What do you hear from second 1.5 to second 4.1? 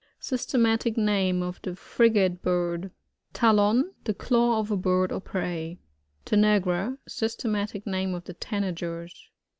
the Frigate bird. Talon.—